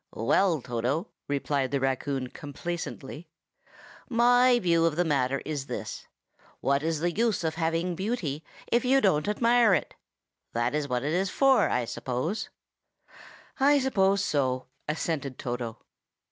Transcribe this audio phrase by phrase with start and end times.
[0.15, 3.27] "Well, Toto," replied the raccoon complacently,
[4.09, 6.07] "my view of the matter is this:
[6.59, 9.93] what is the use of having beauty if you don't admire it?
[10.53, 12.49] That is what it's for, I suppose."
[13.59, 15.77] "I suppose so," assented Toto.